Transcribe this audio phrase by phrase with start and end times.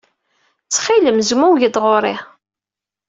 [0.63, 2.15] Ttxil-m, zmumeg-d ɣer-i.